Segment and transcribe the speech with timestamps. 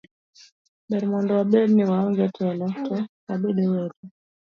[0.89, 2.93] Ber mondo wabed ni waonge telo to
[3.27, 4.05] wabed owete.